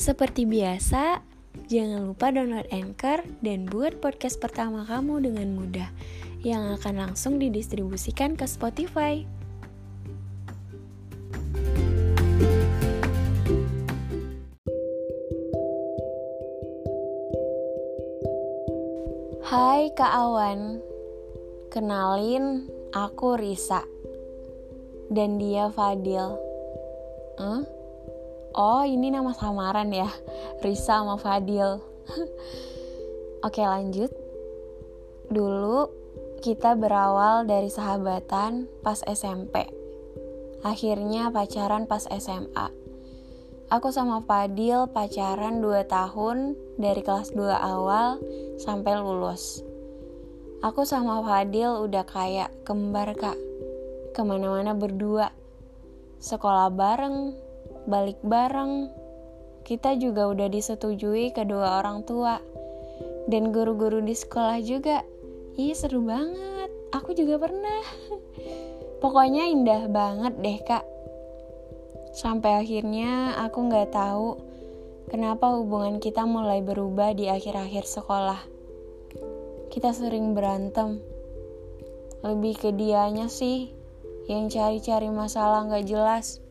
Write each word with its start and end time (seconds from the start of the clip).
Seperti 0.00 0.48
biasa, 0.48 1.20
jangan 1.68 2.08
lupa 2.08 2.32
download 2.32 2.64
Anchor 2.72 3.20
dan 3.44 3.68
buat 3.68 4.00
podcast 4.00 4.40
pertama 4.40 4.88
kamu 4.88 5.28
dengan 5.28 5.52
mudah 5.52 5.92
yang 6.40 6.72
akan 6.72 7.04
langsung 7.04 7.36
didistribusikan 7.36 8.32
ke 8.32 8.48
Spotify. 8.48 9.28
Hai 19.44 19.92
Kak 19.92 20.12
Awan, 20.16 20.80
kenalin 21.68 22.72
aku 22.96 23.36
Risa 23.36 23.84
dan 25.12 25.36
dia 25.36 25.68
Fadil. 25.68 26.40
Huh? 27.36 27.79
Oh 28.54 28.82
ini 28.82 29.14
nama 29.14 29.30
samaran 29.30 29.94
ya. 29.94 30.10
Risa 30.64 31.02
sama 31.02 31.14
Fadil. 31.20 31.78
Oke 33.46 33.62
lanjut. 33.62 34.10
Dulu 35.30 35.86
kita 36.42 36.74
berawal 36.74 37.44
dari 37.44 37.68
sahabatan 37.68 38.66
pas 38.80 39.04
SMP 39.04 39.68
Akhirnya 40.64 41.28
pacaran 41.28 41.84
pas 41.84 42.08
SMA 42.08 42.80
Aku 43.70 43.94
sama 43.94 44.18
Fadil 44.26 44.90
pacaran 44.90 45.62
2 45.62 45.86
tahun 45.86 46.58
dari 46.74 47.06
kelas 47.06 47.30
2 47.38 47.54
awal 47.54 48.18
sampai 48.58 48.98
lulus. 48.98 49.62
Aku 50.58 50.82
sama 50.82 51.22
Fadil 51.22 51.78
udah 51.86 52.02
kayak 52.02 52.50
kembar 52.66 53.14
kak. 53.14 53.38
Ke 54.10 54.26
mana-mana 54.26 54.74
berdua. 54.74 55.30
Sekolah 56.18 56.66
bareng, 56.74 57.30
balik 57.86 58.20
bareng. 58.24 58.90
Kita 59.64 59.94
juga 59.96 60.28
udah 60.28 60.48
disetujui 60.50 61.30
kedua 61.30 61.80
orang 61.80 62.02
tua. 62.04 62.40
Dan 63.30 63.54
guru-guru 63.54 64.02
di 64.02 64.16
sekolah 64.16 64.58
juga. 64.60 65.06
Ih, 65.54 65.76
seru 65.76 66.02
banget. 66.02 66.72
Aku 66.90 67.14
juga 67.14 67.38
pernah. 67.38 67.84
Pokoknya 69.02 69.48
indah 69.48 69.86
banget 69.88 70.34
deh, 70.42 70.58
Kak. 70.64 70.84
Sampai 72.10 72.58
akhirnya 72.58 73.38
aku 73.38 73.70
nggak 73.70 73.94
tahu 73.94 74.34
kenapa 75.06 75.54
hubungan 75.54 76.02
kita 76.02 76.26
mulai 76.26 76.58
berubah 76.58 77.14
di 77.14 77.30
akhir-akhir 77.30 77.86
sekolah. 77.86 78.42
Kita 79.70 79.94
sering 79.94 80.34
berantem. 80.34 80.98
Lebih 82.26 82.58
ke 82.58 82.70
dianya 82.74 83.30
sih 83.30 83.70
yang 84.26 84.50
cari-cari 84.50 85.08
masalah 85.08 85.64
nggak 85.70 85.86
jelas. 85.86 86.42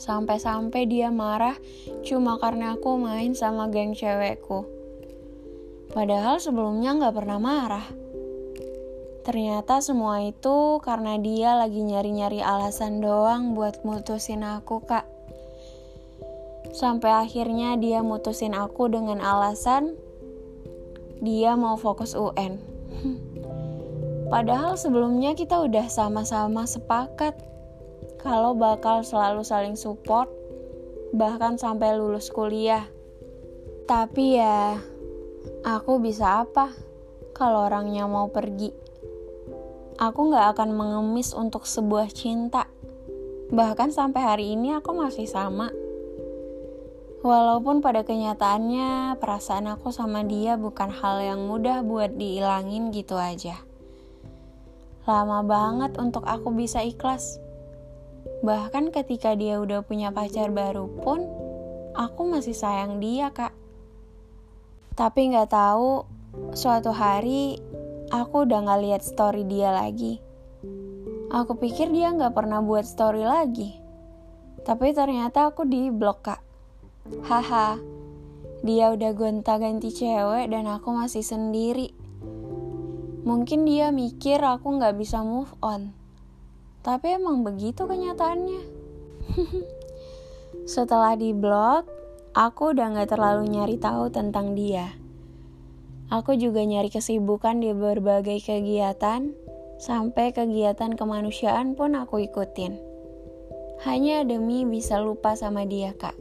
Sampai-sampai 0.00 0.88
dia 0.88 1.12
marah 1.12 1.60
cuma 2.08 2.40
karena 2.40 2.72
aku 2.72 2.96
main 2.96 3.36
sama 3.36 3.68
geng 3.68 3.92
cewekku. 3.92 4.64
Padahal 5.92 6.40
sebelumnya 6.40 6.96
gak 6.96 7.20
pernah 7.20 7.36
marah. 7.36 7.84
Ternyata 9.20 9.84
semua 9.84 10.24
itu 10.24 10.80
karena 10.80 11.20
dia 11.20 11.52
lagi 11.52 11.84
nyari-nyari 11.84 12.40
alasan 12.40 13.04
doang 13.04 13.52
buat 13.52 13.84
mutusin 13.84 14.40
aku, 14.40 14.80
Kak. 14.88 15.04
Sampai 16.72 17.12
akhirnya 17.12 17.76
dia 17.76 18.00
mutusin 18.00 18.56
aku 18.56 18.88
dengan 18.88 19.20
alasan 19.20 20.00
dia 21.20 21.60
mau 21.60 21.76
fokus 21.76 22.16
UN. 22.16 22.56
Padahal 24.32 24.80
sebelumnya 24.80 25.36
kita 25.36 25.60
udah 25.60 25.92
sama-sama 25.92 26.64
sepakat 26.64 27.49
kalau 28.20 28.52
bakal 28.52 29.00
selalu 29.00 29.40
saling 29.40 29.80
support, 29.80 30.28
bahkan 31.16 31.56
sampai 31.56 31.96
lulus 31.96 32.28
kuliah. 32.28 32.84
Tapi 33.88 34.36
ya, 34.36 34.76
aku 35.64 35.98
bisa 35.98 36.44
apa 36.44 36.70
kalau 37.32 37.64
orangnya 37.64 38.04
mau 38.04 38.28
pergi? 38.28 38.70
Aku 39.96 40.32
gak 40.32 40.56
akan 40.56 40.76
mengemis 40.76 41.32
untuk 41.32 41.64
sebuah 41.64 42.12
cinta. 42.12 42.68
Bahkan 43.50 43.90
sampai 43.92 44.22
hari 44.22 44.46
ini 44.52 44.76
aku 44.76 44.92
masih 44.92 45.24
sama. 45.24 45.72
Walaupun 47.20 47.84
pada 47.84 48.00
kenyataannya 48.00 49.20
perasaan 49.20 49.68
aku 49.68 49.92
sama 49.92 50.24
dia 50.24 50.56
bukan 50.56 50.88
hal 50.88 51.20
yang 51.20 51.44
mudah 51.44 51.84
buat 51.84 52.16
dihilangin 52.16 52.88
gitu 52.96 53.20
aja. 53.20 53.60
Lama 55.04 55.44
banget 55.44 56.00
untuk 56.00 56.24
aku 56.24 56.48
bisa 56.48 56.80
ikhlas. 56.80 57.49
Bahkan 58.40 58.92
ketika 58.92 59.36
dia 59.36 59.60
udah 59.60 59.84
punya 59.84 60.08
pacar 60.12 60.48
baru 60.48 60.88
pun, 61.00 61.28
aku 61.92 62.22
masih 62.28 62.56
sayang 62.56 62.98
dia, 62.98 63.28
Kak. 63.32 63.52
Tapi 64.96 65.32
nggak 65.32 65.52
tahu, 65.52 66.04
suatu 66.56 66.92
hari 66.92 67.60
aku 68.10 68.48
udah 68.48 68.64
nggak 68.64 68.82
lihat 68.84 69.02
story 69.04 69.44
dia 69.44 69.70
lagi. 69.72 70.20
Aku 71.30 71.54
pikir 71.56 71.94
dia 71.94 72.10
nggak 72.10 72.34
pernah 72.34 72.58
buat 72.58 72.82
story 72.82 73.22
lagi. 73.22 73.78
Tapi 74.66 74.92
ternyata 74.92 75.48
aku 75.48 75.64
di 75.64 75.88
blok, 75.88 76.18
Kak. 76.26 76.40
Haha, 77.24 77.80
dia 78.60 78.92
udah 78.92 79.16
gonta-ganti 79.16 79.88
cewek 79.88 80.52
dan 80.52 80.68
aku 80.68 80.92
masih 80.92 81.24
sendiri. 81.24 81.96
Mungkin 83.24 83.64
dia 83.64 83.88
mikir 83.88 84.40
aku 84.40 84.80
nggak 84.80 84.96
bisa 85.00 85.24
move 85.24 85.48
on. 85.64 85.99
Tapi 86.80 87.20
emang 87.20 87.44
begitu 87.44 87.84
kenyataannya. 87.84 88.62
Setelah 90.74 91.12
di 91.16 91.36
blog, 91.36 91.84
aku 92.32 92.72
udah 92.72 92.96
gak 92.96 93.12
terlalu 93.12 93.52
nyari 93.52 93.76
tahu 93.76 94.08
tentang 94.08 94.56
dia. 94.56 94.96
Aku 96.10 96.34
juga 96.34 96.64
nyari 96.66 96.90
kesibukan 96.90 97.62
di 97.62 97.70
berbagai 97.70 98.42
kegiatan, 98.42 99.30
sampai 99.78 100.34
kegiatan 100.34 100.98
kemanusiaan 100.98 101.78
pun 101.78 101.94
aku 101.94 102.26
ikutin. 102.26 102.80
Hanya 103.86 104.26
demi 104.26 104.66
bisa 104.66 104.98
lupa 104.98 105.38
sama 105.38 105.64
dia, 105.64 105.94
Kak. 105.94 106.18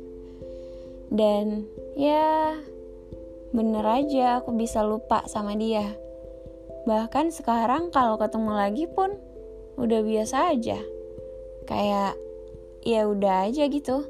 Dan 1.09 1.65
ya, 1.97 2.53
bener 3.49 3.81
aja 3.83 4.39
aku 4.39 4.53
bisa 4.53 4.85
lupa 4.85 5.25
sama 5.25 5.57
dia. 5.57 5.97
Bahkan 6.85 7.33
sekarang 7.33 7.89
kalau 7.89 8.15
ketemu 8.21 8.51
lagi 8.53 8.85
pun 8.85 9.17
udah 9.79 10.03
biasa 10.03 10.51
aja. 10.51 10.77
Kayak 11.63 12.19
ya 12.83 13.07
udah 13.07 13.47
aja 13.47 13.65
gitu. 13.71 14.03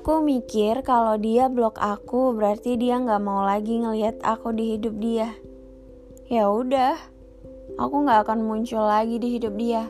Aku 0.00 0.20
mikir 0.20 0.84
kalau 0.84 1.16
dia 1.16 1.48
blok 1.48 1.80
aku 1.80 2.36
berarti 2.36 2.76
dia 2.76 3.00
nggak 3.00 3.24
mau 3.24 3.44
lagi 3.44 3.80
ngelihat 3.80 4.20
aku 4.20 4.52
di 4.52 4.76
hidup 4.76 4.96
dia. 5.00 5.32
Ya 6.28 6.48
udah, 6.48 6.96
aku 7.76 8.04
nggak 8.04 8.28
akan 8.28 8.44
muncul 8.44 8.84
lagi 8.84 9.16
di 9.16 9.36
hidup 9.36 9.56
dia. 9.56 9.88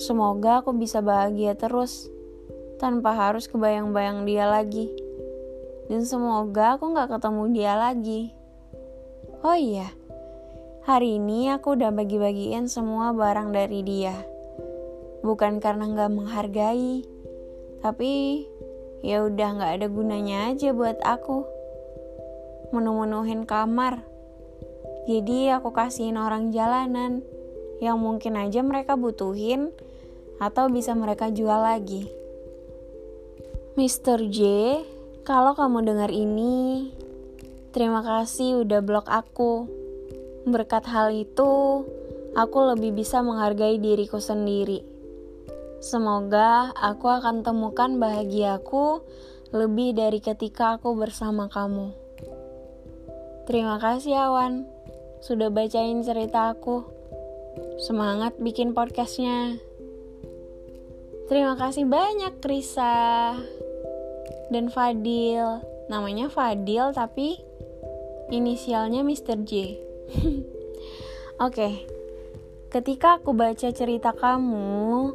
Semoga 0.00 0.64
aku 0.64 0.72
bisa 0.72 1.04
bahagia 1.04 1.52
terus 1.56 2.08
tanpa 2.80 3.12
harus 3.12 3.44
kebayang-bayang 3.48 4.24
dia 4.24 4.48
lagi. 4.48 4.88
Dan 5.88 6.08
semoga 6.08 6.80
aku 6.80 6.96
nggak 6.96 7.12
ketemu 7.12 7.42
dia 7.52 7.72
lagi. 7.76 8.32
Oh 9.44 9.52
iya, 9.52 9.92
Hari 10.84 11.16
ini 11.16 11.48
aku 11.48 11.80
udah 11.80 11.96
bagi-bagiin 11.96 12.68
semua 12.68 13.16
barang 13.16 13.56
dari 13.56 13.80
dia. 13.80 14.20
Bukan 15.24 15.56
karena 15.56 15.88
nggak 15.88 16.12
menghargai, 16.12 17.00
tapi 17.80 18.44
ya 19.00 19.24
udah 19.24 19.48
nggak 19.56 19.72
ada 19.80 19.86
gunanya 19.88 20.52
aja 20.52 20.76
buat 20.76 21.00
aku. 21.00 21.40
Menu-menuhin 22.76 23.48
kamar. 23.48 24.04
Jadi 25.08 25.48
aku 25.56 25.72
kasihin 25.72 26.20
orang 26.20 26.52
jalanan 26.52 27.24
yang 27.80 27.96
mungkin 27.96 28.36
aja 28.36 28.60
mereka 28.60 29.00
butuhin 29.00 29.72
atau 30.36 30.68
bisa 30.68 30.92
mereka 30.92 31.32
jual 31.32 31.64
lagi. 31.64 32.12
Mr. 33.80 34.28
J, 34.28 34.38
kalau 35.24 35.56
kamu 35.56 35.80
dengar 35.80 36.12
ini, 36.12 36.92
terima 37.72 38.04
kasih 38.04 38.68
udah 38.68 38.84
blok 38.84 39.08
aku. 39.08 39.83
Berkat 40.44 40.84
hal 40.92 41.08
itu, 41.16 41.84
aku 42.36 42.58
lebih 42.76 42.92
bisa 42.92 43.24
menghargai 43.24 43.80
diriku 43.80 44.20
sendiri. 44.20 44.84
Semoga 45.80 46.72
aku 46.76 47.08
akan 47.08 47.40
temukan 47.40 47.96
bahagiaku 47.96 49.00
lebih 49.56 49.96
dari 49.96 50.20
ketika 50.20 50.76
aku 50.76 50.92
bersama 50.96 51.48
kamu. 51.48 51.92
Terima 53.44 53.76
kasih 53.76 54.16
Awan, 54.16 54.64
sudah 55.20 55.48
bacain 55.52 56.00
cerita 56.00 56.52
aku. 56.52 56.84
Semangat 57.80 58.36
bikin 58.40 58.72
podcastnya. 58.72 59.56
Terima 61.28 61.56
kasih 61.56 61.88
banyak 61.88 62.40
Risa 62.44 63.36
dan 64.52 64.68
Fadil. 64.68 65.64
Namanya 65.88 66.28
Fadil 66.28 66.92
tapi 66.92 67.40
inisialnya 68.28 69.04
Mr. 69.04 69.40
J. 69.44 69.76
Oke, 71.46 71.86
ketika 72.70 73.18
aku 73.18 73.34
baca 73.34 73.68
cerita 73.70 74.14
kamu, 74.14 75.12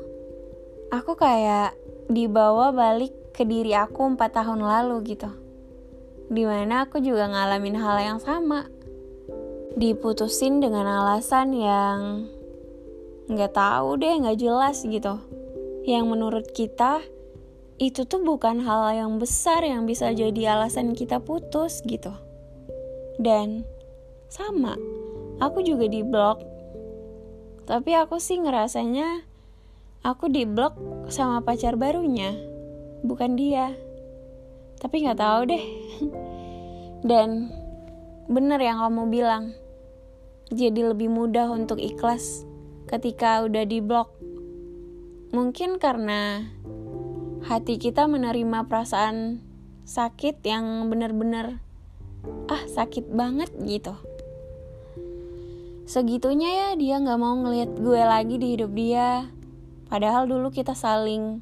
aku 0.90 1.12
kayak 1.16 1.78
dibawa 2.10 2.74
balik 2.74 3.14
ke 3.32 3.46
diri 3.46 3.72
aku 3.78 4.04
empat 4.16 4.36
tahun 4.36 4.66
lalu 4.66 5.16
gitu. 5.16 5.30
Di 6.30 6.44
mana 6.46 6.86
aku 6.86 7.02
juga 7.02 7.30
ngalamin 7.30 7.78
hal 7.78 7.98
yang 8.04 8.20
sama. 8.22 8.68
Diputusin 9.80 10.60
dengan 10.60 10.86
alasan 10.86 11.56
yang 11.56 12.28
nggak 13.30 13.54
tahu 13.54 13.96
deh, 14.02 14.14
nggak 14.20 14.38
jelas 14.42 14.84
gitu. 14.84 15.22
Yang 15.86 16.06
menurut 16.06 16.46
kita 16.52 17.02
itu 17.80 18.04
tuh 18.04 18.20
bukan 18.20 18.60
hal 18.60 18.92
yang 18.92 19.16
besar 19.18 19.64
yang 19.64 19.88
bisa 19.88 20.12
jadi 20.12 20.60
alasan 20.60 20.92
kita 20.94 21.24
putus 21.24 21.80
gitu. 21.88 22.12
Dan 23.16 23.64
sama, 24.30 24.78
aku 25.42 25.66
juga 25.66 25.90
di 25.90 26.06
blok. 26.06 26.46
Tapi 27.66 27.98
aku 27.98 28.22
sih 28.22 28.38
ngerasanya 28.38 29.26
aku 30.06 30.30
di 30.30 30.46
blok 30.46 30.78
sama 31.10 31.42
pacar 31.42 31.76
barunya, 31.76 32.38
bukan 33.02 33.34
dia. 33.34 33.74
Tapi 34.78 35.04
nggak 35.04 35.20
tahu 35.20 35.42
deh. 35.50 35.66
Dan 37.10 37.50
bener 38.30 38.62
yang 38.62 38.80
kamu 38.86 39.10
bilang, 39.10 39.58
jadi 40.54 40.94
lebih 40.94 41.10
mudah 41.10 41.50
untuk 41.50 41.82
ikhlas 41.82 42.46
ketika 42.86 43.42
udah 43.46 43.66
di 43.66 43.82
blok. 43.82 44.14
Mungkin 45.30 45.78
karena 45.78 46.42
hati 47.46 47.78
kita 47.78 48.10
menerima 48.10 48.66
perasaan 48.66 49.46
sakit 49.90 50.46
yang 50.46 50.90
bener-bener 50.90 51.62
ah 52.52 52.64
sakit 52.68 53.10
banget 53.10 53.50
gitu 53.64 53.96
segitunya 55.90 56.50
ya 56.54 56.70
dia 56.78 57.02
nggak 57.02 57.18
mau 57.18 57.34
ngelihat 57.42 57.74
gue 57.82 58.02
lagi 58.06 58.38
di 58.38 58.48
hidup 58.54 58.72
dia. 58.78 59.26
Padahal 59.90 60.30
dulu 60.30 60.54
kita 60.54 60.78
saling 60.78 61.42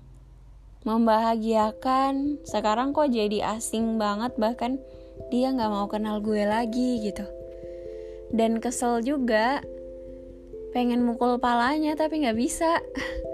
membahagiakan. 0.87 2.39
Sekarang 2.47 2.95
kok 2.95 3.11
jadi 3.11 3.59
asing 3.59 3.99
banget 3.99 4.39
bahkan 4.39 4.79
dia 5.27 5.51
nggak 5.51 5.67
mau 5.67 5.91
kenal 5.91 6.23
gue 6.23 6.47
lagi 6.47 7.03
gitu. 7.03 7.27
Dan 8.31 8.63
kesel 8.63 9.03
juga 9.03 9.59
pengen 10.71 11.03
mukul 11.03 11.43
palanya 11.43 11.99
tapi 11.99 12.23
nggak 12.23 12.39
bisa. 12.39 12.79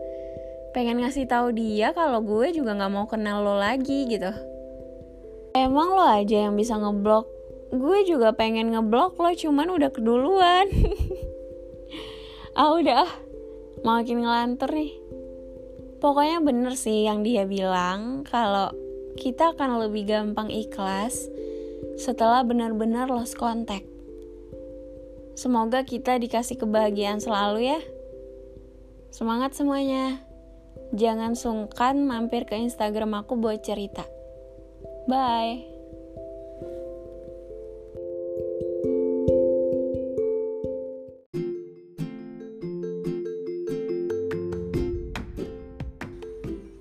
Pengen 0.74 1.06
ngasih 1.06 1.30
tahu 1.30 1.54
dia 1.54 1.94
kalau 1.94 2.26
gue 2.26 2.50
juga 2.50 2.74
nggak 2.74 2.90
mau 2.90 3.06
kenal 3.06 3.46
lo 3.46 3.62
lagi 3.62 4.10
gitu. 4.10 4.34
Emang 5.54 5.94
lo 5.94 6.10
aja 6.10 6.50
yang 6.50 6.58
bisa 6.58 6.74
ngeblok 6.74 7.33
gue 7.74 8.00
juga 8.06 8.38
pengen 8.38 8.70
ngeblok 8.70 9.18
lo 9.18 9.34
cuman 9.34 9.68
udah 9.74 9.90
keduluan. 9.90 10.68
Ah 12.54 12.70
udah 12.78 13.10
makin 13.82 14.22
ngelantur 14.22 14.70
nih. 14.70 14.94
Pokoknya 15.98 16.38
bener 16.38 16.78
sih 16.78 17.02
yang 17.02 17.26
dia 17.26 17.50
bilang 17.50 18.22
kalau 18.30 18.70
kita 19.18 19.58
akan 19.58 19.82
lebih 19.82 20.06
gampang 20.06 20.54
ikhlas 20.54 21.34
setelah 21.98 22.46
benar-benar 22.46 23.10
lost 23.10 23.42
contact. 23.42 23.90
Semoga 25.34 25.82
kita 25.82 26.22
dikasih 26.22 26.62
kebahagiaan 26.62 27.18
selalu 27.18 27.74
ya. 27.74 27.82
Semangat 29.10 29.58
semuanya. 29.58 30.22
Jangan 30.94 31.34
sungkan 31.34 32.06
mampir 32.06 32.46
ke 32.46 32.54
instagram 32.54 33.18
aku 33.26 33.34
buat 33.34 33.66
cerita. 33.66 34.06
Bye 35.10 35.73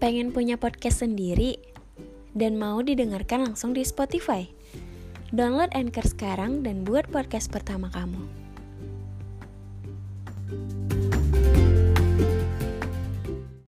Pengen 0.02 0.34
punya 0.34 0.58
podcast 0.58 1.06
sendiri 1.06 1.62
dan 2.34 2.58
mau 2.58 2.82
didengarkan 2.82 3.46
langsung 3.46 3.70
di 3.70 3.86
Spotify? 3.86 4.50
Download 5.30 5.70
Anchor 5.78 6.02
sekarang 6.02 6.66
dan 6.66 6.82
buat 6.82 7.06
podcast 7.06 7.54
pertama 7.54 7.86
kamu. 7.94 8.41